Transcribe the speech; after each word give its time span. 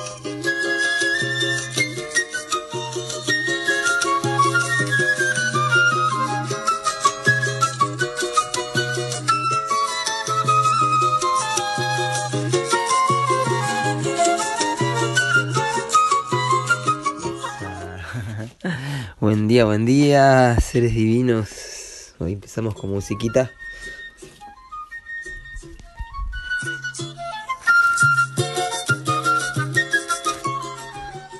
Buen 19.19 19.47
día, 19.47 19.65
buen 19.65 19.85
día, 19.87 20.55
seres 20.61 20.93
divinos. 20.93 22.13
Hoy 22.19 22.33
empezamos 22.33 22.75
con 22.75 22.91
musiquita. 22.91 23.49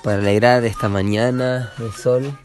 Para 0.09 0.22
alegrar 0.23 0.66
esta 0.66 0.90
mañana 0.90 1.72
de 1.77 1.91
sol, 1.91 2.36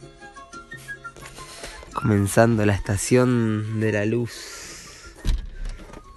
comenzando 1.94 2.66
la 2.66 2.74
estación 2.74 3.80
de 3.80 3.90
la 3.90 4.04
luz, 4.04 5.14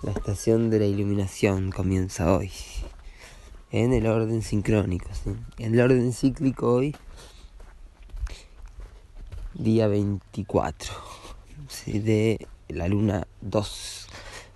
la 0.04 0.12
estación 0.12 0.70
de 0.70 0.80
la 0.80 0.86
iluminación 0.88 1.72
comienza 1.72 2.36
hoy, 2.36 2.52
en 3.72 3.94
el 3.94 4.08
orden 4.08 4.42
sincrónico, 4.42 5.08
en 5.58 5.74
el 5.74 5.80
orden 5.80 6.12
cíclico 6.12 6.74
hoy 6.74 6.94
día 9.54 9.88
24 9.88 10.94
de 11.86 12.46
la 12.68 12.90
luna 12.90 13.26
2, 13.40 14.08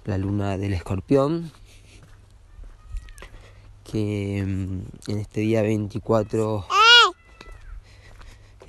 la 0.04 0.18
luna 0.18 0.58
del 0.58 0.74
escorpión, 0.74 1.54
que 3.90 4.44
mm, 4.46 5.12
en 5.12 5.20
este 5.20 5.40
día 5.40 5.62
24 5.62 6.81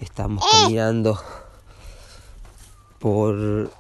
estamos 0.03 0.45
caminando 0.51 1.19
por 2.99 3.71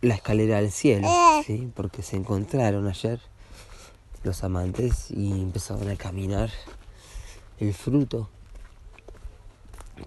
la 0.00 0.14
escalera 0.14 0.58
al 0.58 0.70
cielo, 0.70 1.08
¿sí? 1.44 1.70
porque 1.74 2.02
se 2.02 2.16
encontraron 2.16 2.86
ayer 2.86 3.20
los 4.24 4.42
amantes 4.44 5.10
y 5.10 5.30
empezaron 5.30 5.90
a 5.90 5.96
caminar 5.96 6.50
el 7.58 7.74
fruto 7.74 8.30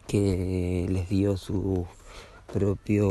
que 0.07 0.87
les 0.89 1.09
dio 1.09 1.37
su 1.37 1.85
propio 2.51 3.09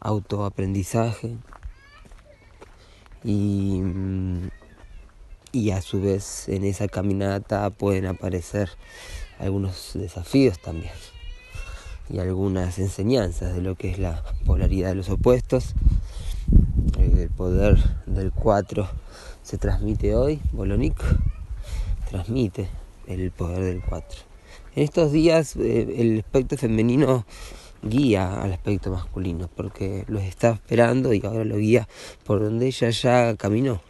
autoaprendizaje. 0.00 1.36
Y, 3.24 3.80
y 5.52 5.70
a 5.70 5.80
su 5.80 6.00
vez 6.00 6.48
en 6.48 6.64
esa 6.64 6.88
caminata 6.88 7.70
pueden 7.70 8.06
aparecer 8.06 8.70
algunos 9.38 9.92
desafíos 9.94 10.58
también 10.60 10.92
y 12.08 12.18
algunas 12.18 12.78
enseñanzas 12.78 13.54
de 13.54 13.62
lo 13.62 13.74
que 13.74 13.90
es 13.90 13.98
la 13.98 14.22
polaridad 14.44 14.90
de 14.90 14.96
los 14.96 15.08
opuestos. 15.08 15.74
El 16.98 17.30
poder 17.30 17.78
del 18.06 18.32
4 18.32 18.88
se 19.42 19.58
transmite 19.58 20.14
hoy, 20.14 20.40
Bolonic 20.52 20.96
transmite 22.10 22.68
el 23.06 23.30
poder 23.30 23.64
del 23.64 23.82
4. 23.82 24.20
En 24.76 24.82
estos 24.84 25.12
días 25.12 25.56
eh, 25.56 25.94
el 25.98 26.20
aspecto 26.20 26.56
femenino 26.56 27.24
guía 27.82 28.42
al 28.42 28.52
aspecto 28.52 28.90
masculino 28.90 29.48
porque 29.54 30.04
los 30.06 30.22
está 30.22 30.50
esperando 30.50 31.12
y 31.12 31.22
ahora 31.24 31.44
lo 31.44 31.56
guía 31.56 31.88
por 32.24 32.40
donde 32.40 32.66
ella 32.66 32.90
ya 32.90 33.36
caminó. 33.36 33.80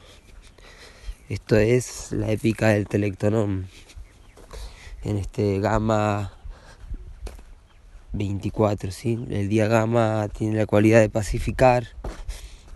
Esto 1.28 1.56
es 1.56 2.12
la 2.12 2.30
épica 2.30 2.68
del 2.68 2.86
telectonón. 2.86 3.68
En 5.04 5.16
este 5.16 5.58
gamma 5.60 6.32
24, 8.12 8.90
¿sí? 8.90 9.26
El 9.30 9.48
día 9.48 9.66
gamma 9.66 10.28
tiene 10.28 10.56
la 10.56 10.66
cualidad 10.66 11.00
de 11.00 11.08
pacificar, 11.08 11.88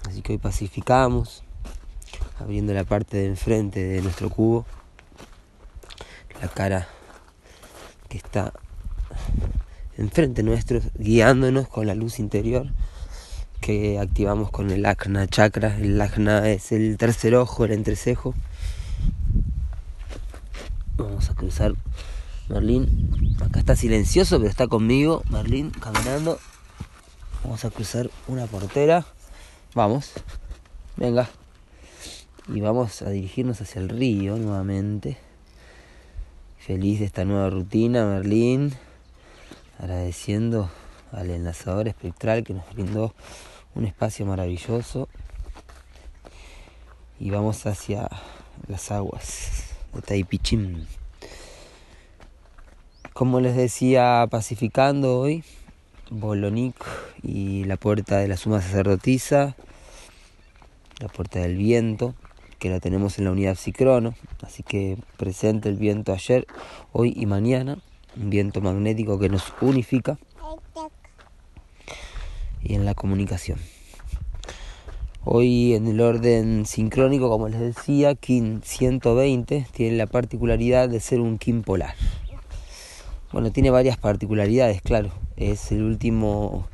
así 0.08 0.22
que 0.22 0.32
hoy 0.32 0.38
pacificamos, 0.38 1.44
abriendo 2.40 2.72
la 2.74 2.84
parte 2.84 3.18
de 3.18 3.26
enfrente 3.26 3.82
de 3.84 4.02
nuestro 4.02 4.30
cubo, 4.30 4.66
la 6.40 6.48
cara 6.48 6.88
que 8.08 8.18
está 8.18 8.52
enfrente 9.96 10.42
nuestro, 10.42 10.80
guiándonos 10.94 11.68
con 11.68 11.86
la 11.86 11.94
luz 11.94 12.18
interior 12.18 12.66
que 13.60 13.98
activamos 13.98 14.50
con 14.50 14.70
el 14.70 14.86
Ajna 14.86 15.26
chakra. 15.26 15.76
El 15.76 16.00
Ajna 16.00 16.48
es 16.48 16.70
el 16.72 16.96
tercer 16.98 17.34
ojo, 17.34 17.64
el 17.64 17.72
entrecejo. 17.72 18.32
Vamos 20.96 21.30
a 21.30 21.34
cruzar 21.34 21.74
Merlín. 22.48 23.36
Acá 23.40 23.58
está 23.58 23.74
silencioso, 23.74 24.38
pero 24.38 24.48
está 24.48 24.68
conmigo. 24.68 25.22
Merlín 25.30 25.70
caminando. 25.70 26.38
Vamos 27.42 27.64
a 27.64 27.70
cruzar 27.70 28.08
una 28.28 28.46
portera. 28.46 29.04
Vamos. 29.74 30.12
Venga. 30.96 31.28
Y 32.48 32.60
vamos 32.60 33.02
a 33.02 33.10
dirigirnos 33.10 33.60
hacia 33.60 33.80
el 33.80 33.88
río 33.88 34.36
nuevamente. 34.36 35.18
Feliz 36.58 37.00
de 37.00 37.06
esta 37.06 37.24
nueva 37.24 37.50
rutina, 37.50 38.06
Merlín. 38.06 38.72
Agradeciendo 39.78 40.70
al 41.10 41.30
enlazador 41.30 41.88
espectral 41.88 42.44
que 42.44 42.54
nos 42.54 42.72
brindó 42.72 43.12
un 43.74 43.86
espacio 43.86 44.24
maravilloso. 44.24 45.08
Y 47.18 47.30
vamos 47.30 47.66
hacia 47.66 48.08
las 48.68 48.92
aguas 48.92 49.64
de 49.92 50.02
Taipichim. 50.02 50.86
Como 53.16 53.40
les 53.40 53.56
decía, 53.56 54.28
pacificando 54.30 55.18
hoy, 55.18 55.42
Bolonic 56.10 56.74
y 57.22 57.64
la 57.64 57.78
puerta 57.78 58.18
de 58.18 58.28
la 58.28 58.36
suma 58.36 58.60
sacerdotisa, 58.60 59.56
la 61.00 61.08
puerta 61.08 61.38
del 61.38 61.56
viento, 61.56 62.14
que 62.58 62.68
la 62.68 62.78
tenemos 62.78 63.18
en 63.18 63.24
la 63.24 63.30
unidad 63.30 63.54
psicrono, 63.54 64.14
así 64.42 64.62
que 64.62 64.98
presente 65.16 65.70
el 65.70 65.76
viento 65.76 66.12
ayer, 66.12 66.46
hoy 66.92 67.14
y 67.16 67.24
mañana, 67.24 67.78
un 68.20 68.28
viento 68.28 68.60
magnético 68.60 69.18
que 69.18 69.30
nos 69.30 69.50
unifica 69.62 70.18
y 72.62 72.74
en 72.74 72.84
la 72.84 72.92
comunicación. 72.92 73.58
Hoy 75.24 75.72
en 75.72 75.86
el 75.86 76.02
orden 76.02 76.66
sincrónico, 76.66 77.30
como 77.30 77.48
les 77.48 77.60
decía, 77.60 78.14
Kin 78.14 78.60
120 78.62 79.68
tiene 79.72 79.96
la 79.96 80.06
particularidad 80.06 80.90
de 80.90 81.00
ser 81.00 81.20
un 81.20 81.38
Kin 81.38 81.62
polar. 81.62 81.94
Bueno, 83.36 83.52
tiene 83.52 83.68
varias 83.68 83.98
particularidades, 83.98 84.80
claro. 84.80 85.10
Es 85.36 85.70
el 85.70 85.82
último 85.82 86.66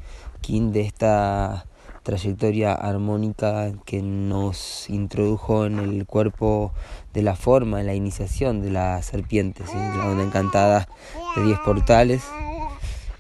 Kin 0.43 0.71
de 0.71 0.83
esta 0.83 1.67
trayectoria 2.05 2.73
armónica 2.73 3.73
que 3.85 4.01
nos 4.01 4.89
introdujo 4.89 5.67
en 5.67 5.81
el 5.81 6.07
cuerpo 6.07 6.73
de 7.15 7.23
la 7.23 7.35
forma, 7.35 7.81
en 7.81 7.87
la 7.87 7.97
iniciación 7.97 8.63
de 8.63 8.71
la 8.71 9.03
serpiente, 9.03 9.65
la 9.75 10.07
onda 10.09 10.23
encantada 10.23 10.87
de 11.35 11.43
10 11.43 11.59
portales, 11.65 12.23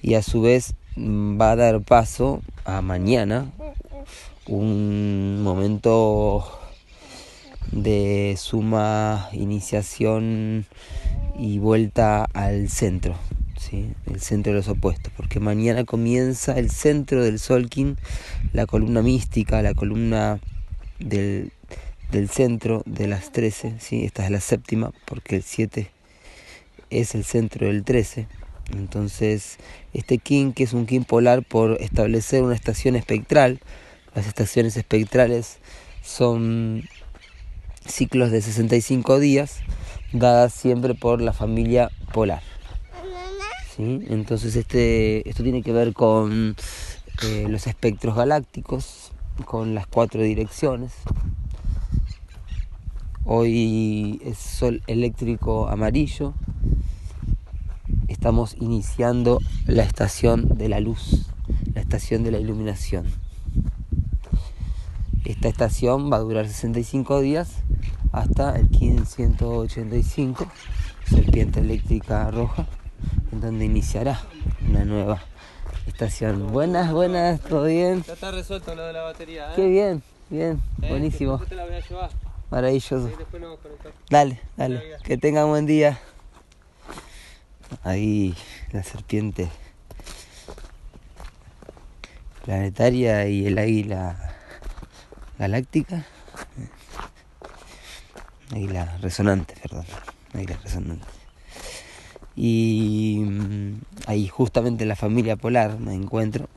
y 0.03 0.15
a 0.15 0.23
su 0.23 0.41
vez 0.41 0.77
mm, 0.95 1.41
va 1.41 1.51
a 1.51 1.57
dar 1.57 1.81
paso 1.81 2.43
a 2.65 2.81
mañana, 2.81 3.51
un 4.47 5.43
momento 5.43 6.62
de 7.73 8.37
suma 8.39 9.29
iniciación 9.33 10.67
y 11.39 11.59
vuelta 11.59 12.25
al 12.35 12.69
centro, 12.69 13.17
el 13.73 14.21
centro 14.21 14.53
de 14.53 14.59
los 14.59 14.69
opuestos, 14.69 15.13
porque 15.17 15.41
mañana 15.41 15.85
comienza 15.85 16.59
el 16.59 16.71
centro 16.71 17.25
del 17.25 17.39
Solkin, 17.39 17.97
la 18.53 18.67
columna 18.67 19.01
mística, 19.03 19.63
la 19.63 19.73
columna 19.73 20.39
del, 20.99 21.51
centro 22.31 22.83
de 22.85 23.09
las 23.09 23.33
13, 23.33 23.77
¿sí? 23.81 24.05
esta 24.05 24.25
es 24.25 24.31
la 24.31 24.41
séptima, 24.41 24.93
porque 25.07 25.37
el 25.37 25.43
7 25.43 25.91
es 26.91 27.15
el 27.15 27.25
centro 27.25 27.67
del 27.67 27.85
13. 27.85 28.27
Entonces, 28.75 29.59
este 29.95 30.19
King, 30.19 30.53
que 30.53 30.65
es 30.65 30.75
un 30.75 30.87
King 30.87 31.03
polar 31.03 31.43
por 31.43 31.81
establecer 31.81 32.43
una 32.43 32.55
estación 32.55 32.97
espectral, 32.97 33.61
las 34.15 34.27
estaciones 34.27 34.77
espectrales 34.77 35.59
son 36.03 36.85
ciclos 37.87 38.31
de 38.31 38.43
65 38.43 39.19
días, 39.19 39.61
dadas 40.13 40.53
siempre 40.53 40.95
por 40.95 41.21
la 41.21 41.33
familia 41.33 41.91
polar. 42.13 42.43
Entonces 43.79 44.55
este, 44.55 45.29
esto 45.29 45.43
tiene 45.43 45.63
que 45.63 45.73
ver 45.73 45.93
con 45.93 46.57
eh, 47.25 47.47
los 47.49 47.67
espectros 47.67 48.15
galácticos, 48.15 49.13
con 49.45 49.75
las 49.75 49.87
cuatro 49.87 50.23
direcciones. 50.23 50.93
Hoy 53.25 54.21
es 54.25 54.39
sol 54.39 54.83
eléctrico 54.87 55.69
amarillo. 55.69 56.35
Estamos 58.09 58.57
iniciando 58.61 59.39
la 59.67 59.85
estación 59.85 60.59
de 60.59 60.69
la 60.69 60.81
luz, 60.81 61.27
la 61.75 61.81
estación 61.81 62.25
de 62.25 62.33
la 62.33 62.39
iluminación. 62.39 63.22
Esta 65.25 65.49
estación 65.49 66.13
va 66.13 66.17
a 66.17 66.21
durar 66.21 66.47
65 66.49 67.21
días 67.21 67.51
hasta 68.13 68.57
el 68.57 68.69
KIN 68.69 69.07
185, 69.07 70.47
serpiente 71.09 71.61
eléctrica 71.61 72.31
roja, 72.31 72.67
en 73.31 73.41
donde 73.41 73.65
iniciará 73.65 74.21
una 74.69 74.85
nueva 74.85 75.23
estación. 75.87 76.51
Buenas, 76.53 76.93
buenas, 76.93 77.41
¿todo 77.41 77.65
bien? 77.65 78.03
Ya 78.07 78.15
está 78.15 78.33
resuelto 78.33 78.75
lo 78.75 78.83
de 78.85 78.93
la 78.93 79.03
batería, 79.03 79.51
¿eh? 79.53 79.57
Qué 79.57 79.69
bien, 79.69 80.03
bien, 80.29 80.61
Eh, 80.83 80.89
buenísimo, 80.91 81.39
te 81.39 81.55
la 81.55 81.65
voy 81.67 81.75
a 81.75 81.81
llevar. 81.81 82.11
maravilloso. 82.51 83.09
Sí, 83.09 83.15
después 83.17 83.41
nos. 83.43 83.59
Dale, 84.11 84.41
dale, 84.57 84.83
que 85.05 85.17
tengan 85.17 85.49
buen 85.49 85.67
día. 85.67 85.99
Ahí 87.85 88.35
la 88.73 88.83
serpiente 88.83 89.49
planetaria 92.45 93.27
y 93.29 93.47
el 93.47 93.57
águila 93.57 94.32
galáctica. 95.43 96.05
Águila 98.53 98.97
resonante, 99.03 99.55
perdón. 99.61 99.85
Águila 100.35 100.57
resonante. 100.63 101.07
Y 102.37 103.25
mm, 103.27 103.81
ahí 104.07 104.29
justamente 104.29 104.85
en 104.85 104.89
la 104.89 104.95
familia 104.95 105.35
polar 105.37 105.81
me 105.81 105.95
encuentro 105.95 106.49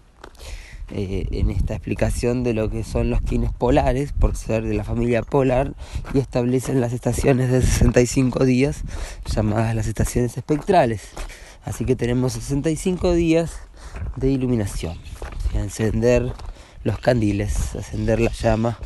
eh, 0.91 1.27
en 1.31 1.49
esta 1.49 1.73
explicación 1.73 2.43
de 2.43 2.53
lo 2.53 2.69
que 2.69 2.83
son 2.83 3.09
los 3.09 3.21
quines 3.21 3.51
polares, 3.51 4.13
por 4.13 4.35
ser 4.35 4.63
de 4.63 4.75
la 4.75 4.83
familia 4.83 5.23
polar, 5.23 5.73
y 6.13 6.19
establecen 6.19 6.79
las 6.79 6.93
estaciones 6.93 7.51
de 7.51 7.63
65 7.63 8.45
días, 8.45 8.83
llamadas 9.25 9.73
las 9.73 9.87
estaciones 9.87 10.37
espectrales. 10.37 11.09
Así 11.63 11.85
que 11.85 11.95
tenemos 11.95 12.33
65 12.33 13.13
días 13.13 13.57
de 14.15 14.29
iluminación, 14.29 14.99
encender 15.55 16.33
los 16.85 16.99
candiles, 16.99 17.75
encender 17.75 18.21
la 18.21 18.31
llama 18.31 18.79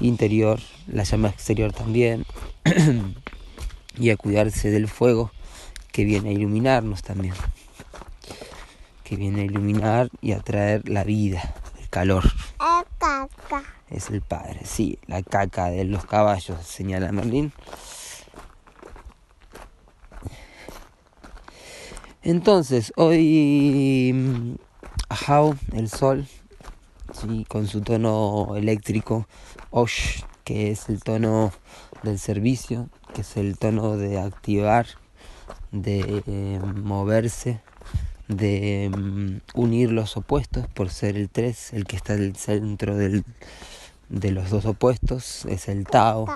interior, 0.00 0.58
la 0.86 1.02
llama 1.02 1.28
exterior 1.28 1.74
también, 1.74 2.24
y 3.98 4.08
a 4.08 4.16
cuidarse 4.16 4.70
del 4.70 4.88
fuego 4.88 5.30
que 5.92 6.04
viene 6.04 6.30
a 6.30 6.32
iluminarnos 6.32 7.02
también 7.02 7.34
que 9.06 9.14
viene 9.14 9.42
a 9.42 9.44
iluminar 9.44 10.08
y 10.20 10.32
a 10.32 10.40
traer 10.40 10.88
la 10.88 11.04
vida, 11.04 11.54
el 11.78 11.88
calor. 11.88 12.24
Es 13.88 14.10
el 14.10 14.20
padre, 14.20 14.62
sí, 14.64 14.98
la 15.06 15.22
caca 15.22 15.66
de 15.66 15.84
los 15.84 16.04
caballos, 16.04 16.66
señala 16.66 17.12
Merlín. 17.12 17.52
Entonces, 22.24 22.92
hoy 22.96 24.10
mm, 24.12 24.54
Ajao, 25.08 25.54
el 25.72 25.88
sol, 25.88 26.26
sí, 27.20 27.44
con 27.48 27.66
su 27.66 27.80
tono 27.80 28.54
eléctrico, 28.56 29.26
Osh, 29.70 30.22
que 30.44 30.70
es 30.70 30.88
el 30.88 31.02
tono 31.02 31.52
del 32.02 32.18
servicio, 32.18 32.88
que 33.14 33.22
es 33.22 33.36
el 33.36 33.58
tono 33.58 33.96
de 33.96 34.20
activar, 34.20 34.86
de 35.72 36.22
eh, 36.26 36.60
moverse, 36.60 37.60
de 38.28 38.90
mm, 38.94 39.58
unir 39.58 39.92
los 39.92 40.16
opuestos 40.16 40.66
por 40.68 40.90
ser 40.90 41.16
el 41.16 41.28
3, 41.28 41.72
el 41.74 41.84
que 41.86 41.96
está 41.96 42.14
en 42.14 42.22
el 42.22 42.36
centro 42.36 42.96
del, 42.96 43.24
de 44.08 44.30
los 44.30 44.50
dos 44.50 44.66
opuestos, 44.66 45.44
es 45.46 45.68
el 45.68 45.86
Tao, 45.86 46.26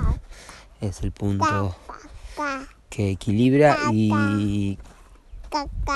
es 0.81 1.03
el 1.03 1.13
punto 1.13 1.77
que 2.89 3.11
equilibra 3.11 3.77
y 3.93 4.79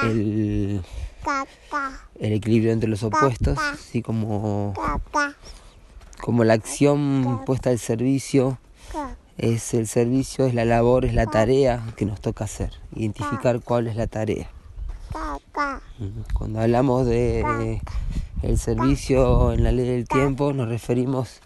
el, 0.02 0.82
el 2.18 2.32
equilibrio 2.32 2.72
entre 2.72 2.88
los 2.88 3.02
opuestos, 3.02 3.58
así 3.58 4.02
como, 4.02 4.74
como 6.20 6.44
la 6.44 6.54
acción 6.54 7.42
puesta 7.46 7.70
al 7.70 7.78
servicio 7.78 8.58
es 9.36 9.74
el 9.74 9.86
servicio, 9.86 10.46
es 10.46 10.54
la 10.54 10.64
labor, 10.64 11.04
es 11.04 11.14
la 11.14 11.26
tarea 11.26 11.84
que 11.96 12.04
nos 12.06 12.20
toca 12.20 12.44
hacer, 12.44 12.72
identificar 12.94 13.60
cuál 13.60 13.88
es 13.88 13.96
la 13.96 14.06
tarea. 14.06 14.48
Cuando 16.34 16.60
hablamos 16.60 17.06
de 17.06 17.80
el 18.42 18.58
servicio 18.58 19.52
en 19.52 19.64
la 19.64 19.72
ley 19.72 19.86
del 19.86 20.06
tiempo, 20.06 20.52
nos 20.52 20.68
referimos 20.68 21.40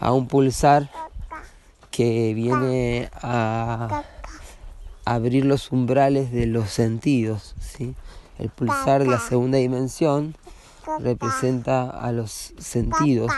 a 0.00 0.12
un 0.12 0.26
pulsar 0.28 0.90
que 1.90 2.32
viene 2.34 3.10
a 3.14 4.04
abrir 5.14 5.44
los 5.44 5.70
umbrales 5.72 6.32
de 6.32 6.46
los 6.46 6.70
sentidos. 6.70 7.54
¿sí? 7.60 7.94
El 8.38 8.50
pulsar 8.50 9.02
de 9.02 9.10
la 9.10 9.20
segunda 9.20 9.58
dimensión 9.58 10.34
representa 11.00 11.88
a 11.88 12.12
los 12.12 12.54
sentidos. 12.58 13.32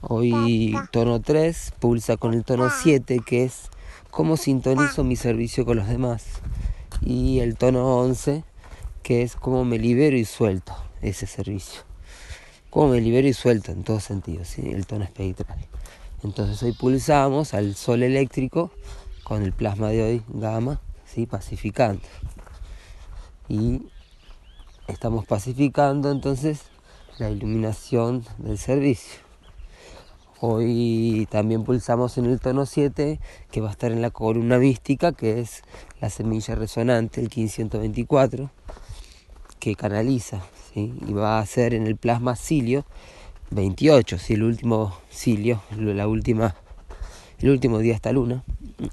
Hoy 0.00 0.74
tono 0.90 1.20
3 1.20 1.74
pulsa 1.78 2.16
con 2.16 2.34
el 2.34 2.44
tono 2.44 2.70
7, 2.70 3.20
que 3.24 3.44
es 3.44 3.70
cómo 4.10 4.36
sintonizo 4.36 5.04
mi 5.04 5.16
servicio 5.16 5.64
con 5.64 5.76
los 5.76 5.88
demás. 5.88 6.24
Y 7.00 7.40
el 7.40 7.56
tono 7.56 7.98
11 7.98 8.44
que 9.02 9.22
es 9.22 9.34
cómo 9.36 9.64
me 9.64 9.78
libero 9.78 10.16
y 10.16 10.24
suelto 10.24 10.74
ese 11.00 11.26
servicio. 11.26 11.82
Cómo 12.70 12.88
me 12.88 13.00
libero 13.00 13.28
y 13.28 13.32
suelto 13.32 13.72
en 13.72 13.82
todos 13.82 14.04
sentidos, 14.04 14.48
¿sí? 14.48 14.70
el 14.70 14.86
tono 14.86 15.04
espectral. 15.04 15.58
Entonces 16.22 16.62
hoy 16.62 16.72
pulsamos 16.72 17.52
al 17.52 17.74
sol 17.74 18.02
eléctrico 18.02 18.70
con 19.24 19.42
el 19.42 19.52
plasma 19.52 19.88
de 19.88 20.02
hoy, 20.02 20.22
gamma, 20.28 20.80
¿sí? 21.04 21.26
pacificando. 21.26 22.02
Y 23.48 23.82
estamos 24.88 25.26
pacificando 25.26 26.10
entonces 26.10 26.62
la 27.18 27.30
iluminación 27.30 28.24
del 28.38 28.58
servicio. 28.58 29.20
Hoy 30.40 31.28
también 31.30 31.62
pulsamos 31.62 32.18
en 32.18 32.26
el 32.26 32.40
tono 32.40 32.66
7, 32.66 33.20
que 33.50 33.60
va 33.60 33.68
a 33.68 33.72
estar 33.72 33.92
en 33.92 34.02
la 34.02 34.10
columna 34.10 34.58
mística, 34.58 35.12
que 35.12 35.40
es 35.40 35.62
la 36.00 36.10
semilla 36.10 36.56
resonante, 36.56 37.20
el 37.20 37.28
1524 37.28 38.50
que 39.62 39.76
canaliza 39.76 40.42
¿sí? 40.74 40.92
y 41.06 41.12
va 41.12 41.38
a 41.38 41.46
ser 41.46 41.72
en 41.74 41.86
el 41.86 41.96
plasma 41.96 42.34
cilio 42.34 42.84
28, 43.52 44.18
¿sí? 44.18 44.34
el 44.34 44.42
último 44.42 44.92
cilio, 45.08 45.62
la 45.76 46.08
última, 46.08 46.56
el 47.42 47.50
último 47.50 47.78
día 47.78 47.92
de 47.92 47.96
esta 47.96 48.12
luna. 48.12 48.44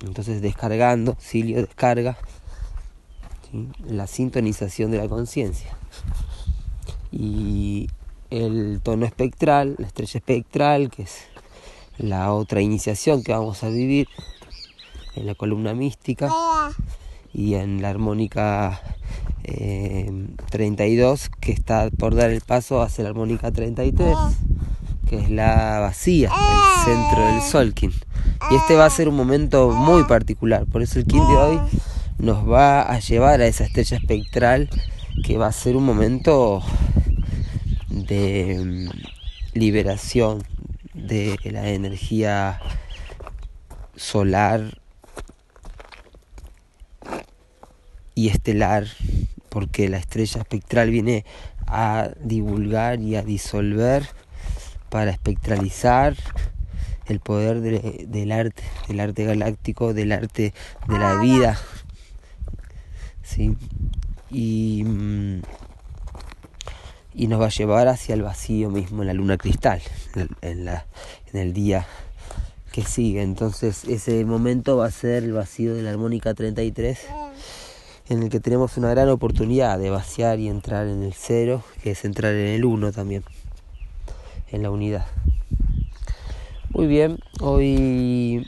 Entonces 0.03 0.41
descargando, 0.41 1.15
cilio 1.19 1.61
descarga 1.61 2.17
la 3.87 4.07
sintonización 4.07 4.91
de 4.91 4.97
la 4.97 5.07
conciencia. 5.07 5.75
Y 7.11 7.89
el 8.29 8.81
tono 8.83 9.05
espectral, 9.05 9.75
la 9.77 9.87
estrella 9.87 10.17
espectral, 10.17 10.89
que 10.89 11.03
es 11.03 11.25
la 11.97 12.33
otra 12.33 12.61
iniciación 12.61 13.23
que 13.23 13.31
vamos 13.31 13.63
a 13.63 13.69
vivir 13.69 14.07
en 15.15 15.25
la 15.25 15.35
columna 15.35 15.73
mística 15.73 16.31
y 17.33 17.55
en 17.55 17.81
la 17.81 17.89
armónica 17.89 18.81
eh, 19.43 20.27
32 20.49 21.29
que 21.39 21.51
está 21.51 21.89
por 21.91 22.15
dar 22.15 22.29
el 22.29 22.41
paso 22.41 22.81
hacia 22.81 23.03
la 23.03 23.09
armónica 23.09 23.51
33 23.51 24.15
que 25.09 25.17
es 25.17 25.29
la 25.31 25.79
vacía, 25.79 26.29
el 26.29 26.85
centro 26.85 27.25
del 27.25 27.41
Solkin. 27.41 27.91
Y 28.51 28.55
este 28.55 28.75
va 28.75 28.85
a 28.85 28.89
ser 28.89 29.09
un 29.09 29.15
momento 29.15 29.71
muy 29.71 30.03
particular, 30.03 30.65
por 30.67 30.83
eso 30.83 30.99
el 30.99 31.05
King 31.05 31.21
de 31.21 31.35
hoy 31.35 31.59
nos 32.19 32.47
va 32.47 32.81
a 32.83 32.99
llevar 32.99 33.41
a 33.41 33.47
esa 33.47 33.63
estrella 33.63 33.97
espectral 33.97 34.69
que 35.23 35.37
va 35.37 35.47
a 35.47 35.51
ser 35.51 35.75
un 35.75 35.85
momento 35.85 36.61
de 37.89 38.61
mm, 38.63 39.57
liberación 39.57 40.43
de 40.93 41.37
la 41.45 41.69
energía 41.69 42.59
solar 43.95 44.79
y 48.13 48.29
estelar 48.29 48.85
porque 49.49 49.89
la 49.89 49.97
estrella 49.97 50.41
espectral 50.41 50.91
viene 50.91 51.25
a 51.65 52.09
divulgar 52.21 52.99
y 52.99 53.15
a 53.15 53.23
disolver 53.23 54.07
para 54.89 55.11
espectralizar 55.11 56.15
el 57.05 57.19
poder 57.19 57.61
de, 57.61 58.05
del 58.07 58.31
arte, 58.31 58.63
del 58.87 58.99
arte 58.99 59.25
galáctico, 59.25 59.93
del 59.93 60.11
arte 60.11 60.53
de 60.87 60.99
la 60.99 61.19
vida. 61.19 61.59
¿sí? 63.23 63.55
Y, 64.31 64.83
y 67.13 67.27
nos 67.27 67.41
va 67.41 67.47
a 67.47 67.49
llevar 67.49 67.87
hacia 67.87 68.13
el 68.13 68.21
vacío 68.21 68.69
mismo 68.69 69.01
en 69.01 69.07
la 69.07 69.13
luna 69.13 69.37
cristal, 69.37 69.81
en, 70.41 70.67
en 70.67 71.39
el 71.39 71.53
día 71.53 71.85
que 72.71 72.83
sigue. 72.83 73.21
Entonces 73.21 73.85
ese 73.85 74.23
momento 74.25 74.77
va 74.77 74.85
a 74.85 74.91
ser 74.91 75.23
el 75.23 75.33
vacío 75.33 75.73
de 75.75 75.81
la 75.81 75.89
armónica 75.89 76.33
33 76.33 76.99
en 78.09 78.23
el 78.23 78.29
que 78.29 78.39
tenemos 78.39 78.75
una 78.77 78.89
gran 78.89 79.07
oportunidad 79.09 79.77
de 79.77 79.91
vaciar 79.91 80.39
y 80.39 80.49
entrar 80.49 80.87
en 80.87 81.03
el 81.03 81.13
cero, 81.13 81.63
que 81.83 81.91
es 81.91 82.05
entrar 82.05 82.33
en 82.33 82.47
el 82.47 82.65
uno 82.65 82.91
también, 82.91 83.23
en 84.51 84.63
la 84.63 84.71
unidad. 84.71 85.05
Muy 86.71 86.87
bien, 86.87 87.19
hoy 87.41 88.45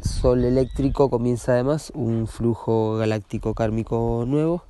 Sol 0.00 0.44
eléctrico 0.44 1.10
comienza 1.10 1.52
además 1.52 1.92
un 1.94 2.26
flujo 2.26 2.96
galáctico 2.96 3.54
kármico 3.54 4.24
nuevo. 4.26 4.64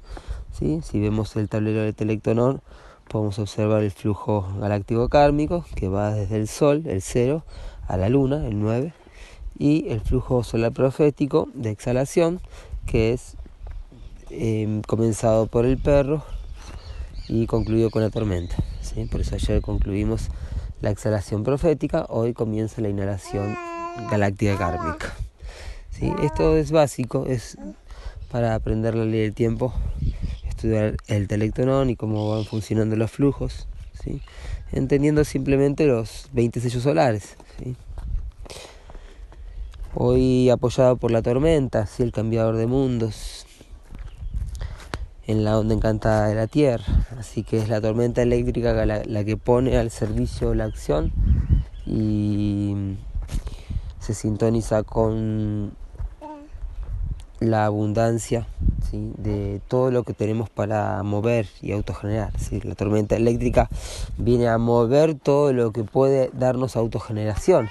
¿sí? 0.53 0.81
Si 0.83 1.01
vemos 1.01 1.37
el 1.37 1.49
tablero 1.49 1.83
de 1.83 1.93
Telectonor, 1.93 2.61
podemos 3.09 3.39
observar 3.39 3.83
el 3.83 3.91
flujo 3.91 4.47
galáctico 4.59 5.09
kármico 5.09 5.65
que 5.77 5.89
va 5.89 6.13
desde 6.13 6.37
el 6.37 6.49
Sol, 6.49 6.83
el 6.87 7.01
cero, 7.01 7.45
a 7.87 7.97
la 7.97 8.09
Luna, 8.09 8.47
el 8.47 8.61
9, 8.61 8.93
y 9.59 9.89
el 9.89 10.01
flujo 10.01 10.43
solar 10.43 10.73
profético 10.73 11.49
de 11.55 11.71
exhalación, 11.71 12.41
que 12.87 13.13
es 13.13 13.37
em, 14.31 14.83
comenzado 14.83 15.47
por 15.47 15.65
el 15.65 15.79
perro 15.79 16.25
y 17.29 17.47
concluido 17.47 17.91
con 17.91 18.03
la 18.03 18.11
tormenta. 18.11 18.57
¿sí? 18.81 19.05
Por 19.05 19.21
eso 19.21 19.37
ayer 19.37 19.61
concluimos 19.61 20.29
la 20.81 20.91
exhalación 20.91 21.45
profética, 21.45 22.07
hoy 22.09 22.33
comienza 22.33 22.81
la 22.81 22.89
inhalación 22.89 23.57
galáctica 24.11 24.57
kármica. 24.57 25.15
¿sí? 25.91 26.13
Esto 26.23 26.57
es 26.57 26.71
básico, 26.71 27.27
es 27.27 27.59
para 28.31 28.55
aprender 28.55 28.95
la 28.95 29.05
ley 29.05 29.21
del 29.21 29.35
tiempo, 29.35 29.75
estudiar 30.49 30.97
el 31.09 31.29
telectonón 31.29 31.91
y 31.91 31.97
cómo 31.97 32.31
van 32.31 32.45
funcionando 32.45 32.97
los 32.97 33.11
flujos, 33.11 33.69
¿sí? 34.03 34.23
entendiendo 34.73 35.25
simplemente 35.25 35.87
los 35.87 36.29
20 36.33 36.61
sellos 36.61 36.83
solares. 36.83 37.37
Hoy 39.95 40.49
apoyado 40.51 40.97
por 40.97 41.11
la 41.11 41.21
tormenta, 41.21 41.89
el 41.99 42.13
cambiador 42.13 42.57
de 42.57 42.67
mundos, 42.67 43.40
en 45.31 45.45
la 45.45 45.59
onda 45.59 45.75
encantada 45.75 46.29
de 46.29 46.35
la 46.35 46.47
Tierra. 46.47 46.85
Así 47.19 47.45
que 47.45 47.59
es 47.59 47.69
la 47.69 47.81
tormenta 47.81 48.23
eléctrica 48.23 48.73
la, 48.85 49.03
la 49.05 49.25
que 49.25 49.37
pone 49.37 49.77
al 49.77 49.91
servicio 49.91 50.55
la 50.55 50.65
acción 50.65 51.13
y 51.87 52.97
se 54.01 54.15
sintoniza 54.15 54.83
con 54.83 55.73
la 57.41 57.65
abundancia 57.65 58.47
¿sí? 58.91 59.13
de 59.17 59.61
todo 59.69 59.91
lo 59.91 60.03
que 60.03 60.13
tenemos 60.13 60.51
para 60.51 61.03
mover 61.03 61.47
y 61.63 61.73
autogenerar. 61.73 62.33
¿sí? 62.39 62.61
La 62.63 62.75
tormenta 62.75 63.17
eléctrica 63.17 63.69
viene 64.19 64.49
a 64.49 64.59
mover 64.59 65.15
todo 65.15 65.53
lo 65.53 65.73
que 65.73 65.85
puede 65.85 66.31
darnos 66.33 66.77
autogeneración. 66.77 67.69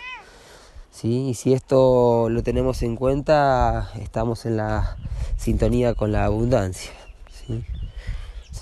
¿sí? 0.92 1.30
Y 1.30 1.34
si 1.36 1.54
esto 1.54 2.30
lo 2.30 2.42
tenemos 2.42 2.82
en 2.84 2.96
cuenta, 2.96 3.92
estamos 4.00 4.46
en 4.46 4.58
la 4.58 4.98
sintonía 5.38 5.94
con 5.94 6.12
la 6.12 6.26
abundancia. 6.26 6.99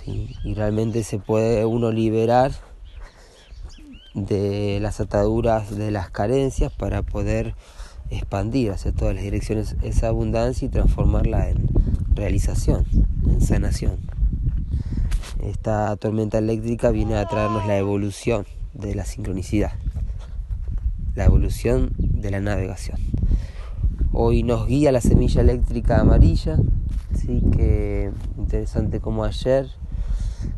Y 0.06 0.54
realmente 0.54 1.04
se 1.04 1.20
puede 1.20 1.66
uno 1.66 1.92
liberar 1.92 2.52
de 4.14 4.80
las 4.82 5.00
ataduras 5.00 5.76
de 5.76 5.92
las 5.92 6.10
carencias 6.10 6.72
para 6.72 7.04
poder 7.04 7.56
expandir 8.10 8.72
hacia 8.72 8.94
todas 8.94 9.14
las 9.14 9.24
direcciones 9.24 9.76
esa 9.84 10.08
abundancia 10.08 10.66
y 10.66 10.70
transformarla 10.70 11.50
en 11.50 11.68
realización, 12.14 12.86
en 13.26 13.42
sanación. 13.42 14.00
Esta 15.44 15.96
tormenta 15.98 16.40
eléctrica 16.40 16.90
viene 16.90 17.16
a 17.16 17.28
traernos 17.28 17.68
la 17.68 17.78
evolución 17.78 18.46
de 18.74 18.96
la 18.96 19.06
sincronicidad, 19.06 19.74
la 21.16 21.26
evolución 21.26 21.92
de 21.98 22.32
la 22.32 22.40
navegación. 22.40 23.00
Hoy 24.14 24.44
nos 24.44 24.68
guía 24.68 24.92
la 24.92 25.02
semilla 25.02 25.42
eléctrica 25.42 26.00
amarilla, 26.00 26.58
sí 27.14 27.42
que 27.56 28.12
interesante 28.38 29.00
como 29.00 29.24
ayer 29.24 29.68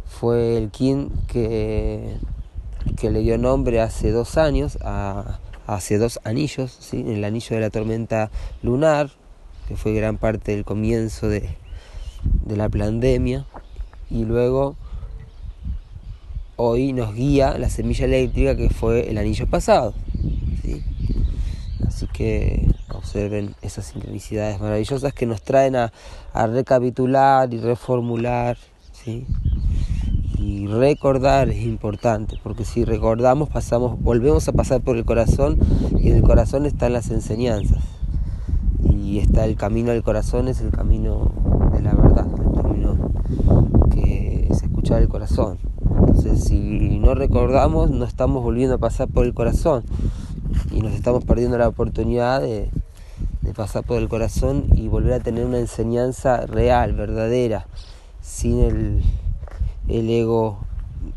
fue 0.06 0.58
el 0.58 0.70
King 0.70 1.10
que, 1.28 2.18
que 2.98 3.10
le 3.10 3.20
dio 3.22 3.38
nombre 3.38 3.82
hace 3.82 4.12
dos 4.12 4.38
años 4.38 4.78
a 4.82 5.40
hace 5.68 6.00
dos 6.00 6.20
anillos, 6.24 6.76
¿sí? 6.80 7.06
el 7.08 7.24
anillo 7.24 7.56
de 7.56 7.62
la 7.62 7.70
tormenta 7.70 8.32
lunar, 8.64 9.12
que 9.68 9.76
fue 9.76 9.94
gran 9.94 10.18
parte 10.18 10.54
del 10.54 10.66
comienzo 10.66 11.28
de, 11.28 11.48
de 12.46 12.58
la 12.58 12.70
pandemia, 12.70 13.46
y 14.10 14.26
luego 14.26 14.76
hoy 16.56 16.92
nos 16.92 17.14
guía 17.14 17.58
la 17.60 17.70
semilla 17.70 18.06
eléctrica 18.06 18.56
que 18.56 18.70
fue 18.70 19.10
el 19.12 19.18
anillo 19.20 19.46
pasado. 19.46 19.94
¿sí? 20.64 20.84
Así 21.88 22.08
que 22.08 22.68
observen 22.98 23.56
esas 23.62 23.86
sincronicidades 23.86 24.60
maravillosas 24.60 25.14
que 25.14 25.26
nos 25.26 25.42
traen 25.42 25.76
a, 25.76 25.92
recapitular 26.34 27.54
y 27.54 27.60
reformular. 27.60 28.58
¿sí? 28.92 29.26
y 30.40 30.68
recordar 30.68 31.50
es 31.50 31.64
importante, 31.64 32.38
porque 32.42 32.64
si 32.64 32.86
recordamos 32.86 33.50
pasamos, 33.50 34.02
volvemos 34.02 34.48
a 34.48 34.54
pasar 34.54 34.82
por 34.82 34.96
el 34.96 35.04
corazón 35.04 35.60
y 36.00 36.10
en 36.10 36.16
el 36.16 36.24
corazón 36.24 36.66
están 36.66 36.94
las 36.94 37.12
enseñanzas. 37.12 37.84
Y 38.90 39.20
está 39.20 39.46
el 39.46 39.56
camino 39.58 39.92
del 39.92 40.02
corazón, 40.02 40.48
es 40.48 40.62
el 40.62 40.72
camino 40.72 41.32
de 41.74 41.82
la 41.82 41.94
verdad, 41.94 42.26
el 42.28 42.62
camino 42.62 43.12
que 43.92 44.48
es 44.50 44.64
escuchar 44.64 45.02
el 45.02 45.10
corazón. 45.10 45.60
Entonces 46.00 46.46
si 46.46 47.00
no 47.00 47.16
recordamos, 47.16 47.92
no 47.92 48.06
estamos 48.06 48.42
volviendo 48.42 48.76
a 48.76 48.80
pasar 48.80 49.10
por 49.10 49.26
el 49.26 49.34
corazón 49.34 49.84
y 50.72 50.82
nos 50.82 50.94
estamos 50.94 51.26
perdiendo 51.26 51.58
la 51.58 51.68
oportunidad 51.68 52.42
de, 52.42 52.70
de 53.50 53.56
pasar 53.56 53.84
por 53.84 53.98
el 53.98 54.08
corazón 54.08 54.68
y 54.76 54.88
volver 54.88 55.14
a 55.14 55.20
tener 55.20 55.44
una 55.44 55.58
enseñanza 55.58 56.46
real, 56.46 56.94
verdadera, 56.94 57.66
sin 58.22 59.02
el 59.88 60.10
ego 60.10 60.60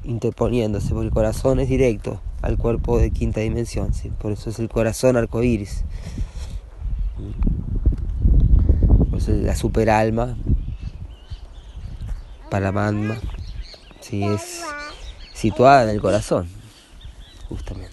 interponiéndose, 0.04 0.94
porque 0.94 1.08
el 1.08 1.12
corazón 1.12 1.60
es 1.60 1.68
directo 1.68 2.22
al 2.40 2.56
cuerpo 2.56 2.98
de 2.98 3.10
quinta 3.10 3.40
dimensión, 3.40 3.90
por 4.18 4.32
eso 4.32 4.48
es 4.48 4.58
el 4.58 4.70
corazón 4.70 5.18
arcoíris. 5.18 5.84
Por 9.10 9.18
eso 9.18 9.32
la 9.32 9.54
superalma, 9.54 10.34
Paramatma, 12.50 13.18
¿sí? 14.00 14.24
es 14.24 14.62
situada 15.34 15.84
en 15.84 15.90
el 15.90 16.00
corazón, 16.00 16.48
justamente. 17.50 17.92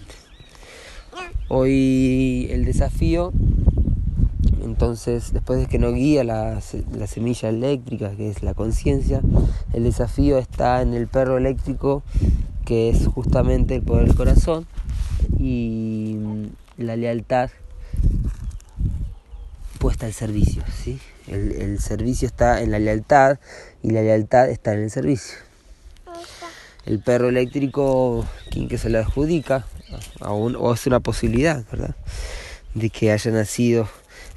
Hoy 1.49 2.47
el 2.51 2.63
desafío 2.63 3.33
entonces, 4.63 5.33
después 5.33 5.59
de 5.59 5.67
que 5.67 5.79
nos 5.79 5.93
guía 5.93 6.23
la, 6.23 6.61
la 6.91 7.07
semilla 7.07 7.49
eléctrica, 7.49 8.11
que 8.11 8.29
es 8.29 8.43
la 8.43 8.53
conciencia, 8.53 9.21
el 9.73 9.83
desafío 9.83 10.37
está 10.37 10.81
en 10.81 10.93
el 10.93 11.07
perro 11.07 11.37
eléctrico, 11.37 12.03
que 12.65 12.89
es 12.89 13.07
justamente 13.07 13.75
el 13.75 13.81
poder 13.81 14.07
del 14.07 14.15
corazón, 14.15 14.67
y 15.37 16.17
la 16.77 16.95
lealtad 16.95 17.49
puesta 19.79 20.05
al 20.05 20.13
servicio. 20.13 20.63
¿sí? 20.83 20.99
El, 21.27 21.79
servicio 21.79 22.27
está 22.27 22.61
en 22.61 22.71
la 22.71 22.79
lealtad 22.79 23.39
y 23.81 23.91
la 23.91 24.01
lealtad 24.01 24.49
está 24.49 24.73
en 24.73 24.83
el 24.83 24.91
servicio. 24.91 25.37
El 26.85 26.99
perro 26.99 27.29
eléctrico, 27.29 28.25
quien 28.49 28.67
que 28.67 28.77
se 28.77 28.89
lo 28.89 28.99
adjudica, 28.99 29.65
o 30.21 30.73
es 30.73 30.87
una 30.87 30.99
posibilidad, 30.99 31.63
¿verdad? 31.71 31.95
De 32.73 32.89
que 32.89 33.11
haya 33.11 33.31
nacido 33.31 33.87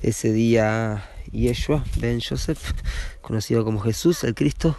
ese 0.02 0.32
día 0.32 1.04
Yeshua 1.32 1.84
Ben 1.98 2.20
Joseph, 2.20 2.72
conocido 3.20 3.64
como 3.64 3.80
Jesús, 3.80 4.24
el 4.24 4.34
Cristo, 4.34 4.76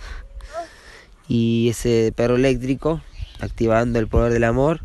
y 1.27 1.69
ese 1.69 2.13
perro 2.15 2.35
eléctrico, 2.35 3.01
activando 3.39 3.99
el 3.99 4.07
poder 4.07 4.31
del 4.31 4.43
amor, 4.43 4.81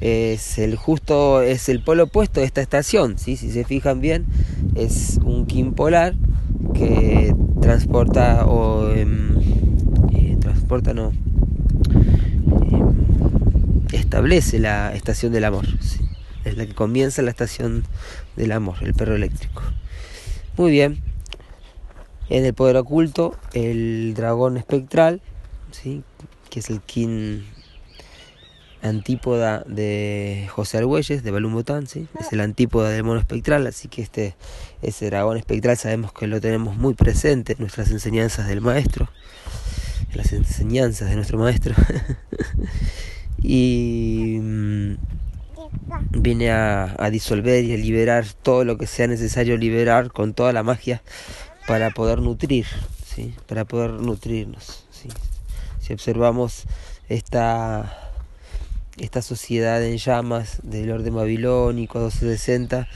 es 0.00 0.58
el 0.58 0.76
justo, 0.76 1.42
es 1.42 1.68
el 1.68 1.82
polo 1.82 2.04
opuesto 2.04 2.40
de 2.40 2.46
esta 2.46 2.62
estación, 2.62 3.18
¿sí? 3.18 3.36
si 3.36 3.50
se 3.50 3.64
fijan 3.64 4.00
bien, 4.00 4.26
es 4.74 5.18
un 5.22 5.46
Kim 5.46 5.74
polar 5.74 6.14
que 6.74 7.34
transporta 7.60 8.46
o 8.46 8.90
em, 8.90 9.36
eh, 10.12 10.36
transporta 10.40 10.94
no 10.94 11.12
em, 12.72 12.94
establece 13.92 14.58
la 14.58 14.94
estación 14.94 15.32
del 15.32 15.44
amor. 15.44 15.66
es 16.44 16.56
la 16.56 16.64
que 16.64 16.74
comienza 16.74 17.20
la 17.20 17.30
estación 17.30 17.84
del 18.36 18.52
amor, 18.52 18.76
el 18.82 18.94
perro 18.94 19.14
eléctrico. 19.14 19.62
Muy 20.56 20.70
bien. 20.70 21.02
En 22.28 22.44
el 22.44 22.54
poder 22.54 22.76
oculto, 22.76 23.36
el 23.54 24.14
dragón 24.14 24.56
espectral, 24.56 25.20
¿sí? 25.72 26.02
que 26.48 26.60
es 26.60 26.70
el 26.70 26.80
kin 26.80 27.44
antípoda 28.82 29.62
de 29.66 30.48
José 30.50 30.78
Argüelles, 30.78 31.22
de 31.22 31.30
Balum 31.30 31.52
Botán, 31.52 31.86
¿sí? 31.86 32.08
es 32.18 32.32
el 32.32 32.40
antípoda 32.40 32.90
del 32.90 33.04
mono 33.04 33.20
espectral, 33.20 33.66
así 33.66 33.88
que 33.88 34.02
este, 34.02 34.36
ese 34.82 35.06
dragón 35.06 35.36
espectral 35.36 35.76
sabemos 35.76 36.12
que 36.12 36.26
lo 36.26 36.40
tenemos 36.40 36.76
muy 36.76 36.94
presente 36.94 37.54
en 37.54 37.58
nuestras 37.60 37.90
enseñanzas 37.90 38.48
del 38.48 38.60
maestro, 38.60 39.08
en 40.10 40.16
las 40.16 40.32
enseñanzas 40.32 41.10
de 41.10 41.16
nuestro 41.16 41.38
maestro. 41.38 41.74
y 43.42 44.38
mm, 44.40 44.94
viene 46.10 46.50
a, 46.50 47.10
disolver 47.10 47.64
y 47.64 47.74
a 47.74 47.76
liberar 47.76 48.26
todo 48.42 48.64
lo 48.64 48.78
que 48.78 48.86
sea 48.86 49.06
necesario 49.06 49.56
liberar 49.56 50.12
con 50.12 50.34
toda 50.34 50.52
la 50.52 50.62
magia 50.62 51.02
para 51.66 51.90
poder 51.90 52.20
nutrir, 52.20 52.66
¿sí? 53.04 53.34
para 53.46 53.64
poder 53.64 53.92
nutrirnos. 53.92 54.86
Si 55.80 55.92
observamos 55.92 56.64
esta, 57.08 58.12
esta 58.98 59.22
sociedad 59.22 59.82
en 59.84 59.98
llamas 59.98 60.58
del 60.62 60.92
orden 60.92 61.14
babilónico 61.14 61.98
1260, 61.98 62.86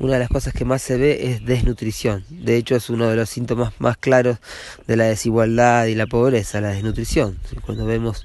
una 0.00 0.14
de 0.14 0.18
las 0.18 0.30
cosas 0.30 0.54
que 0.54 0.64
más 0.64 0.82
se 0.82 0.96
ve 0.96 1.30
es 1.30 1.44
desnutrición. 1.44 2.24
De 2.30 2.56
hecho, 2.56 2.74
es 2.74 2.88
uno 2.90 3.08
de 3.08 3.16
los 3.16 3.28
síntomas 3.28 3.74
más 3.78 3.98
claros 3.98 4.38
de 4.86 4.96
la 4.96 5.04
desigualdad 5.04 5.86
y 5.86 5.94
la 5.94 6.06
pobreza, 6.06 6.60
la 6.60 6.70
desnutrición. 6.70 7.38
Cuando 7.66 7.84
vemos 7.84 8.24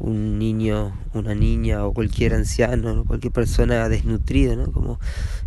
un 0.00 0.38
niño, 0.38 0.96
una 1.14 1.34
niña 1.34 1.84
o 1.86 1.92
cualquier 1.92 2.34
anciano, 2.34 3.04
cualquier 3.06 3.32
persona 3.32 3.88
desnutrida, 3.88 4.56
¿no? 4.56 4.70
como 4.72 5.00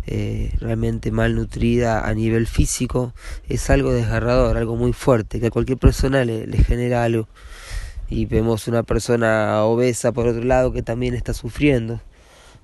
eh, 0.06 0.52
realmente 0.60 1.10
malnutrida 1.10 2.06
a 2.06 2.14
nivel 2.14 2.46
físico, 2.46 3.14
es 3.48 3.70
algo 3.70 3.92
desgarrador, 3.92 4.56
algo 4.56 4.76
muy 4.76 4.92
fuerte, 4.92 5.40
que 5.40 5.46
a 5.46 5.50
cualquier 5.50 5.78
persona 5.78 6.24
le, 6.24 6.46
le 6.46 6.58
genera 6.58 7.04
algo. 7.04 7.28
Y 8.08 8.26
vemos 8.26 8.66
una 8.66 8.82
persona 8.82 9.62
obesa 9.64 10.10
por 10.10 10.26
otro 10.26 10.42
lado 10.42 10.72
que 10.72 10.82
también 10.82 11.14
está 11.14 11.32
sufriendo. 11.32 12.00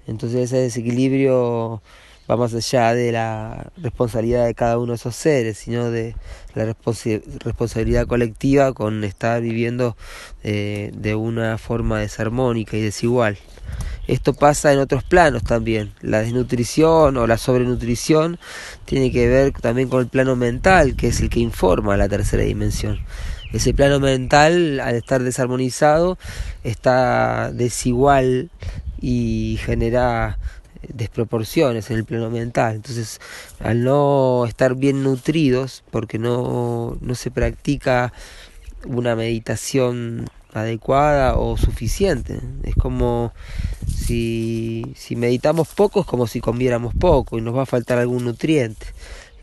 Entonces 0.09 0.45
ese 0.45 0.57
desequilibrio 0.57 1.83
va 2.30 2.37
más 2.37 2.54
allá 2.54 2.95
de 2.95 3.12
la 3.12 3.71
responsabilidad 3.76 4.47
de 4.47 4.54
cada 4.54 4.78
uno 4.78 4.92
de 4.92 4.97
esos 4.97 5.14
seres, 5.14 5.59
sino 5.59 5.90
de 5.90 6.14
la 6.54 6.64
responsabilidad 6.64 8.06
colectiva 8.06 8.73
con 8.73 9.04
estar 9.04 9.40
viviendo 9.40 9.97
eh, 10.42 10.90
de 10.95 11.14
una 11.14 11.59
forma 11.59 12.00
desarmónica 12.00 12.76
y 12.76 12.83
desigual. 12.83 13.38
Esto 14.06 14.35
pasa 14.35 14.73
en 14.73 14.78
otros 14.78 15.02
planos 15.02 15.42
también. 15.42 15.92
La 16.00 16.21
desnutrición 16.21 17.16
o 17.16 17.26
la 17.26 17.38
sobrenutrición 17.38 18.38
tiene 18.85 19.11
que 19.11 19.28
ver 19.28 19.52
también 19.52 19.88
con 19.88 20.00
el 20.00 20.09
plano 20.09 20.37
mental, 20.37 20.95
que 20.95 21.09
es 21.09 21.21
el 21.21 21.28
que 21.28 21.40
informa 21.40 21.97
la 21.97 22.09
tercera 22.09 22.45
dimensión. 22.45 23.00
Ese 23.52 23.75
plano 23.75 24.00
mental, 24.00 24.80
al 24.80 24.95
estar 24.95 25.23
desarmonizado, 25.23 26.18
está 26.62 27.50
desigual 27.52 28.50
y 29.00 29.59
genera 29.64 30.38
desproporciones 30.93 31.90
en 31.90 31.99
el 31.99 32.05
plano 32.05 32.31
mental. 32.31 32.76
Entonces, 32.76 33.21
al 33.61 33.85
no 33.85 34.45
estar 34.47 34.75
bien 34.75 35.02
nutridos, 35.02 35.85
porque 35.90 36.19
no, 36.19 36.97
no 37.00 37.14
se 37.14 37.31
practica 37.31 38.12
una 38.87 39.16
meditación 39.16 40.26
adecuada 40.52 41.37
o 41.37 41.57
suficiente. 41.57 42.40
Es 42.62 42.75
como 42.75 43.33
si, 43.87 44.95
si 44.97 45.16
meditamos 45.16 45.69
poco, 45.69 46.00
es 46.00 46.07
como 46.07 46.26
si 46.26 46.40
comiéramos 46.40 46.95
poco 46.95 47.38
y 47.38 47.43
nos 47.43 47.55
va 47.55 47.62
a 47.62 47.66
faltar 47.66 47.99
algún 47.99 48.25
nutriente. 48.25 48.87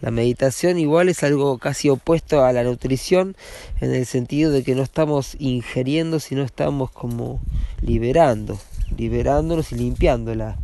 La 0.01 0.11
meditación 0.11 0.77
igual 0.79 1.07
es 1.07 1.23
algo 1.23 1.57
casi 1.59 1.89
opuesto 1.89 2.43
a 2.43 2.51
la 2.51 2.63
nutrición 2.63 3.37
en 3.79 3.93
el 3.93 4.05
sentido 4.05 4.51
de 4.51 4.63
que 4.63 4.75
no 4.75 4.83
estamos 4.83 5.37
ingiriendo, 5.39 6.19
sino 6.19 6.43
estamos 6.43 6.91
como 6.91 7.39
liberando, 7.81 8.59
liberándonos 8.97 9.71
y 9.71 9.75
limpiándola 9.75 10.57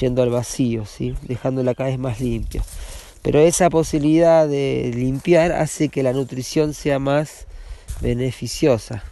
yendo 0.00 0.22
al 0.22 0.30
vacío, 0.30 0.86
¿sí? 0.86 1.14
dejándola 1.22 1.74
cada 1.74 1.90
vez 1.90 1.98
más 1.98 2.20
limpia. 2.20 2.62
Pero 3.22 3.38
esa 3.40 3.70
posibilidad 3.70 4.46
de 4.46 4.92
limpiar 4.94 5.52
hace 5.52 5.88
que 5.88 6.02
la 6.02 6.12
nutrición 6.12 6.74
sea 6.74 6.98
más 6.98 7.46
beneficiosa. 8.00 9.02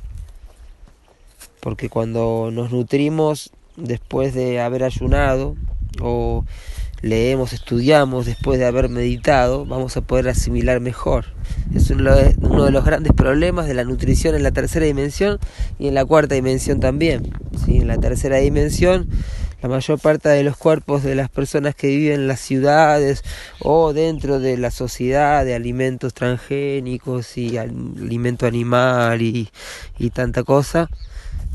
Porque 1.61 1.89
cuando 1.89 2.51
nos 2.53 2.73
nutrimos 2.73 3.53
después 3.77 4.35
de 4.35 4.61
haber 4.61 4.85
ayunado 4.85 5.57
o 6.01 6.45
leemos, 7.01 7.53
estudiamos 7.53 8.27
después 8.27 8.59
de 8.59 8.67
haber 8.67 8.89
meditado, 8.89 9.65
vamos 9.65 9.97
a 9.97 10.03
poder 10.03 10.29
asimilar 10.29 10.81
mejor. 10.81 11.27
Es 11.75 11.91
uno 11.91 12.15
de 12.15 12.71
los 12.71 12.85
grandes 12.85 13.12
problemas 13.12 13.67
de 13.67 13.75
la 13.75 13.85
nutrición 13.85 14.35
en 14.35 14.43
la 14.43 14.51
tercera 14.51 14.85
dimensión 14.87 15.39
y 15.79 15.89
en 15.89 15.95
la 15.95 16.05
cuarta 16.05 16.35
dimensión 16.35 16.81
también. 16.81 17.33
¿sí? 17.65 17.79
En 17.79 17.89
la 17.89 17.99
tercera 17.99 18.37
dimensión 18.37 19.09
la 19.62 19.69
mayor 19.69 20.00
parte 20.00 20.28
de 20.28 20.42
los 20.42 20.57
cuerpos 20.57 21.04
de 21.04 21.14
las 21.14 21.31
personas 21.31 21.76
que 21.76 21.87
viven 21.87 22.23
en 22.23 22.26
las 22.26 22.40
ciudades 22.40 23.23
o 23.61 23.92
dentro 23.92 24.40
de 24.40 24.59
la 24.59 24.73
sociedad 24.73 25.45
de 25.45 25.54
alimentos 25.54 26.14
transgénicos 26.14 27.38
y 27.38 27.57
alimento 27.57 28.47
animal 28.47 29.23
y, 29.23 29.49
tanta 30.12 30.42
cosa, 30.42 30.90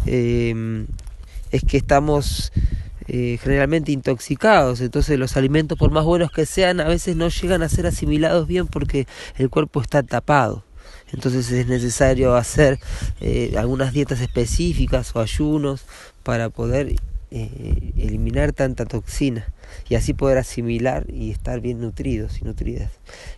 em, 0.06 0.88
es 1.52 1.64
que 1.64 1.78
estamos 1.78 2.54
eh, 3.10 3.40
generalmente 3.42 3.92
intoxicados, 3.92 4.82
entonces 4.82 5.18
los 5.18 5.38
alimentos 5.38 5.78
por 5.78 5.92
más 5.92 6.04
buenos 6.04 6.30
que 6.32 6.46
sean 6.46 6.82
a 6.82 6.86
veces 6.86 7.16
no 7.16 7.30
llegan 7.30 7.62
a 7.64 7.70
ser 7.70 7.88
asimilados 7.88 8.48
bien 8.48 8.68
porque 8.68 9.08
el 9.38 9.50
cuerpo 9.50 9.82
está 9.82 10.04
tapado. 10.04 10.64
Entonces 11.14 11.50
es 11.52 11.68
necesario 11.68 12.36
hacer 12.36 12.80
eh, 13.22 13.54
algunas 13.58 13.93
dietas 13.93 14.20
específicas 14.20 15.15
o 15.15 15.22
ayunos 15.22 15.86
para 16.24 16.50
poder 16.50 16.96
eh, 17.30 17.94
eliminar 17.98 18.54
tanta 18.54 18.86
toxina 18.86 19.46
y 19.90 19.96
así 19.96 20.13
poder 20.13 20.38
asimilar 20.38 21.06
y 21.10 21.32
estar 21.32 21.60
bien 21.60 21.82
nutridos 21.82 22.40
y 22.42 22.46
nutridas. 22.46 22.92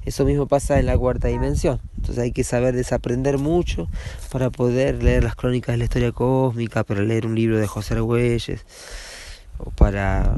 Eso 0.06 0.26
mismo 0.26 0.48
pasa 0.48 0.80
en 0.80 0.86
la 0.86 0.98
cuarta 0.98 1.28
dimensión. 1.28 1.82
Entonces 1.98 2.24
hay 2.24 2.32
que 2.32 2.44
saber 2.44 2.76
desaprender 2.76 3.38
mucho 3.38 3.88
para 4.32 4.50
poder 4.52 5.04
leer 5.04 5.24
las 5.24 5.36
crónicas 5.36 5.74
de 5.74 5.78
la 5.78 5.84
historia 5.86 6.12
cósmica, 6.12 6.84
para 6.84 7.02
leer 7.02 7.26
un 7.26 7.36
libro 7.36 7.58
de 7.58 7.68
José 7.68 7.96
Argüelles 7.96 8.66
o 9.58 9.72
para 9.72 10.38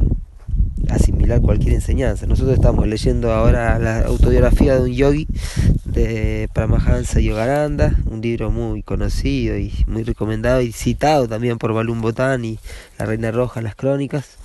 asimilar 0.92 1.42
cualquier 1.42 1.74
enseñanza. 1.74 2.26
Nosotros 2.28 2.56
estamos 2.56 2.88
leyendo 2.88 3.32
ahora 3.32 3.80
la 3.80 4.02
autobiografía 4.02 4.76
de 4.76 4.82
un 4.82 4.94
yogi 4.94 5.28
de 5.86 6.50
Paramahansa 6.54 7.20
Yogaranda, 7.20 7.96
un 8.06 8.22
libro 8.22 8.52
muy 8.52 8.84
conocido 8.84 9.58
y 9.58 9.74
muy 9.88 10.04
recomendado 10.04 10.62
y 10.62 10.72
citado 10.72 11.28
también 11.28 11.58
por 11.58 11.74
Balún 11.74 12.02
Botán 12.02 12.46
y 12.46 12.60
La 12.98 13.06
Reina 13.06 13.32
Roja, 13.32 13.62
las 13.62 13.76
crónicas. 13.76 14.38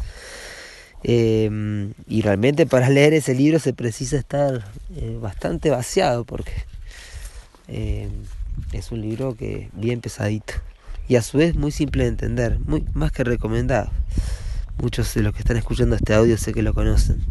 Eh, 1.05 1.93
y 2.09 2.23
realmente 2.23 2.67
para 2.67 2.89
leer 2.89 3.15
ese 3.15 3.35
libro 3.35 3.61
se 3.61 3.73
precisa 3.73 4.17
estar 4.17 4.65
eh, 4.97 5.19
bastante 5.21 5.71
vaciado 5.71 6.25
porque 6.25 6.53
eh, 7.69 8.09
es 8.73 8.91
un 8.91 9.03
libro 9.03 9.37
que 9.37 9.69
bien 9.73 10.01
pesadito 10.01 10.55
y 11.09 11.17
a 11.17 11.23
su 11.23 11.39
vez 11.39 11.55
muy 11.55 11.71
simple 11.71 12.05
de 12.05 12.09
entender, 12.09 12.59
muy 12.61 12.85
más 12.95 13.13
que 13.13 13.25
recomendado. 13.25 13.91
Muchos 14.83 15.15
de 15.15 15.23
los 15.23 15.33
que 15.33 15.41
están 15.41 15.57
escuchando 15.57 15.97
este 15.97 16.15
audio 16.15 16.37
sé 16.37 16.53
que 16.53 16.63
lo 16.63 16.75
conocen. 16.75 17.25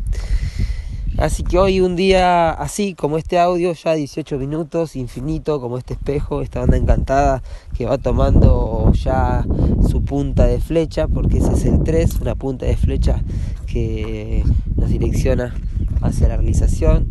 Así 1.18 1.44
que 1.44 1.58
hoy 1.58 1.80
un 1.80 1.96
día 1.96 2.52
así 2.52 2.94
como 2.94 3.18
este 3.18 3.40
audio, 3.40 3.72
ya 3.72 3.94
18 3.94 4.38
minutos, 4.38 4.98
infinito, 4.98 5.62
como 5.62 5.78
este 5.78 5.94
espejo, 5.94 6.42
esta 6.42 6.60
banda 6.60 6.76
encantada 6.76 7.42
que 7.78 7.86
va 7.86 7.98
tomando 7.98 8.92
ya 8.94 9.46
su 9.90 10.04
punta 10.04 10.46
de 10.46 10.60
flecha, 10.60 11.08
porque 11.08 11.38
ese 11.38 11.54
es 11.54 11.66
el 11.66 11.84
3, 11.84 12.20
una 12.20 12.36
punta 12.36 12.66
de 12.66 12.76
flecha 12.76 13.24
que 13.66 14.44
nos 14.76 14.90
direcciona 14.90 15.56
hacia 16.02 16.28
la 16.28 16.36
realización. 16.36 17.08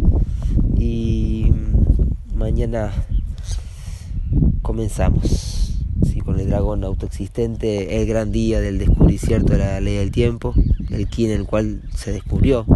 Y 0.76 1.52
mañana 2.34 2.92
comenzamos 4.60 5.53
con 6.24 6.40
el 6.40 6.48
dragón 6.48 6.84
autoexistente, 6.84 8.00
el 8.00 8.06
gran 8.06 8.32
día 8.32 8.60
del 8.60 8.78
descubrimiento 8.78 9.52
de 9.52 9.58
la 9.58 9.80
ley 9.80 9.96
del 9.96 10.10
tiempo, 10.10 10.54
el 10.90 11.06
quien 11.06 11.30
en 11.30 11.40
el 11.40 11.46
cual 11.46 11.82
se 11.94 12.12
descubrió. 12.12 12.66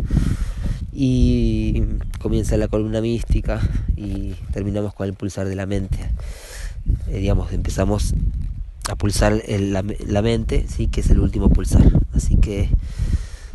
Y 0.93 1.83
comienza 2.21 2.57
la 2.57 2.69
columna 2.69 3.01
mística 3.01 3.61
y 3.97 4.35
terminamos 4.53 4.95
con 4.95 5.07
el 5.07 5.15
pulsar 5.15 5.49
de 5.49 5.55
la 5.57 5.67
mente. 5.67 5.99
Eh, 7.09 7.19
digamos, 7.19 7.53
empezamos 7.53 8.15
a 8.89 8.97
pulsar 8.97 9.43
la, 9.49 9.85
la, 10.07 10.23
mente, 10.23 10.67
sí, 10.69 10.89
que 10.89 11.01
es 11.01 11.11
el 11.11 11.21
último 11.21 11.51
pulsar. 11.51 11.85
Así 12.15 12.37
que 12.37 12.69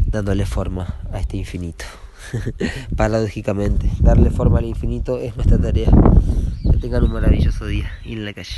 dándole 0.06 0.46
forma 0.46 0.96
a 1.12 1.20
este 1.20 1.38
infinito. 1.38 1.86
Paradójicamente, 2.96 3.92
darle 4.00 4.32
forma 4.32 4.60
al 4.60 4.66
infinito 4.66 5.20
es 5.20 5.36
nuestra 5.36 5.58
tarea. 5.58 5.90
Que 6.72 6.78
tengan 6.78 7.04
un 7.04 7.12
maravilloso 7.12 7.66
día 7.66 7.92
y 8.06 8.14
en 8.14 8.26
la 8.26 8.34
calle. 8.34 8.56